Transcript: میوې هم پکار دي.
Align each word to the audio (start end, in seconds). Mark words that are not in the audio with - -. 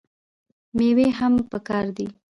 میوې 0.77 1.07
هم 1.19 1.33
پکار 1.51 1.85
دي. 1.97 2.07